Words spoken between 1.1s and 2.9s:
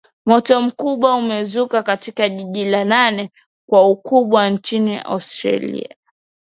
umezuka katika jiji la